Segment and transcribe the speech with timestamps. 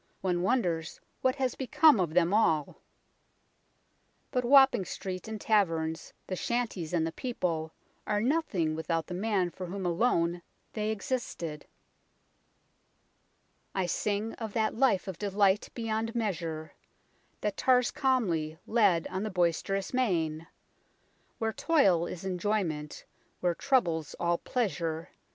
[0.21, 2.81] One wonders what has become of them all.
[4.31, 7.71] But Wapping streets and taverns, the shanties and the people,
[8.07, 10.41] are nothing without the man for whom alone
[10.73, 11.67] they existed"
[13.75, 16.73] I sing of that life of delight beyond measure
[17.41, 20.47] That tars calmly lead on the boisterous main;
[21.37, 23.05] Where toil is enjoyment,
[23.39, 25.09] where trouble's all pleasure.